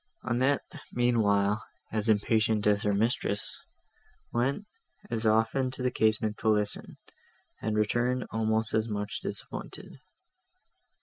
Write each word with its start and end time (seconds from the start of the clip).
Annette, 0.23 0.65
meanwhile, 0.91 1.63
as 1.91 2.09
impatient 2.09 2.65
as 2.65 2.81
her 2.81 2.91
mistress, 2.91 3.61
went 4.33 4.65
as 5.11 5.27
often 5.27 5.69
to 5.69 5.83
the 5.83 5.91
casement 5.91 6.39
to 6.39 6.49
listen, 6.49 6.97
and 7.61 7.77
returned 7.77 8.25
almost 8.31 8.73
as 8.73 8.89
much 8.89 9.19
disappointed. 9.19 9.99